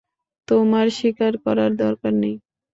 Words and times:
তোমার 0.47 0.85
শিকার 0.97 1.33
করার 1.45 1.71
দরকার 1.83 2.13
নেই। 2.21 2.35